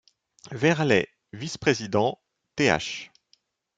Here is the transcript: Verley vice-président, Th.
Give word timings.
Verley 0.51 1.05
vice-président, 1.31 2.19
Th. 2.57 3.11